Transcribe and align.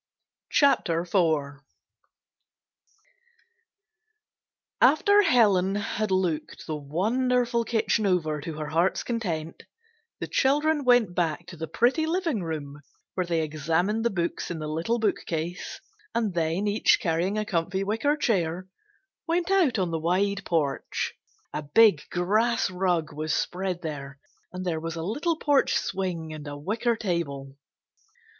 CHAPTER 0.49 1.01
IV 1.01 1.61
After 4.81 5.21
Helen 5.21 5.75
had 5.75 6.09
looked 6.09 6.65
the 6.65 6.75
wonderful 6.75 7.63
kitchen 7.63 8.07
over 8.07 8.41
to 8.41 8.55
her 8.55 8.69
heart's 8.69 9.03
content, 9.03 9.61
the 10.19 10.25
children 10.27 10.85
went 10.85 11.13
back 11.13 11.45
to 11.45 11.55
the 11.55 11.67
pretty 11.67 12.07
living 12.07 12.41
room, 12.41 12.81
where 13.13 13.27
they 13.27 13.43
examined 13.43 14.03
the 14.03 14.09
books 14.09 14.49
in 14.49 14.57
the 14.57 14.67
little 14.67 14.97
bookcase, 14.97 15.79
and 16.15 16.33
then 16.33 16.67
each 16.67 16.99
carrying 16.99 17.37
a 17.37 17.45
comfy 17.45 17.83
wicker 17.83 18.17
chair, 18.17 18.67
went 19.27 19.51
out 19.51 19.77
on 19.77 19.91
the 19.91 19.99
wide 19.99 20.43
porch. 20.43 21.13
A 21.53 21.61
big 21.61 22.01
grass 22.09 22.71
rug 22.71 23.13
was 23.13 23.35
spread 23.35 23.83
there, 23.83 24.17
and 24.51 24.65
there 24.65 24.79
was 24.79 24.95
a 24.95 25.03
little 25.03 25.37
porch 25.37 25.75
swing 25.75 26.33
and 26.33 26.47
a 26.47 26.57
wicker 26.57 26.95
table. 26.95 27.55